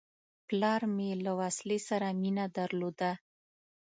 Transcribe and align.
پلار 0.47 0.81
مې 0.95 1.09
له 1.25 1.31
وسلې 1.39 1.79
سره 1.89 2.07
مینه 2.21 2.45
درلوده. 2.57 3.11